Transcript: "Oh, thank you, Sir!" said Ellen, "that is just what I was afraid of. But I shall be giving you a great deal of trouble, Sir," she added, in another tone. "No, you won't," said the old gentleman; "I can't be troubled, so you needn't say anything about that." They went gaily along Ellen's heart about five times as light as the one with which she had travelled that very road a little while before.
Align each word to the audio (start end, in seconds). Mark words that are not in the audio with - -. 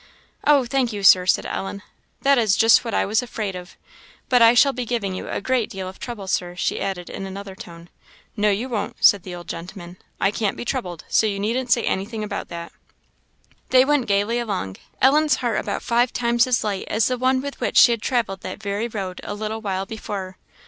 "Oh, 0.47 0.65
thank 0.65 0.91
you, 0.91 1.03
Sir!" 1.03 1.27
said 1.27 1.45
Ellen, 1.45 1.83
"that 2.23 2.39
is 2.39 2.57
just 2.57 2.83
what 2.83 2.95
I 2.95 3.05
was 3.05 3.21
afraid 3.21 3.55
of. 3.55 3.77
But 4.29 4.41
I 4.41 4.55
shall 4.55 4.73
be 4.73 4.83
giving 4.83 5.13
you 5.13 5.29
a 5.29 5.39
great 5.41 5.69
deal 5.69 5.87
of 5.87 5.99
trouble, 5.99 6.25
Sir," 6.25 6.55
she 6.55 6.81
added, 6.81 7.07
in 7.07 7.27
another 7.27 7.53
tone. 7.53 7.87
"No, 8.35 8.49
you 8.49 8.67
won't," 8.67 8.95
said 8.99 9.21
the 9.21 9.35
old 9.35 9.47
gentleman; 9.47 9.97
"I 10.19 10.31
can't 10.31 10.57
be 10.57 10.65
troubled, 10.65 11.03
so 11.07 11.27
you 11.27 11.39
needn't 11.39 11.71
say 11.71 11.83
anything 11.83 12.23
about 12.23 12.47
that." 12.49 12.71
They 13.69 13.85
went 13.85 14.07
gaily 14.07 14.39
along 14.39 14.77
Ellen's 15.03 15.35
heart 15.35 15.59
about 15.59 15.83
five 15.83 16.11
times 16.11 16.47
as 16.47 16.63
light 16.63 16.85
as 16.87 17.05
the 17.07 17.15
one 17.19 17.39
with 17.39 17.59
which 17.61 17.77
she 17.77 17.91
had 17.91 18.01
travelled 18.01 18.41
that 18.41 18.57
very 18.63 18.87
road 18.87 19.21
a 19.23 19.35
little 19.35 19.61
while 19.61 19.85
before. 19.85 20.35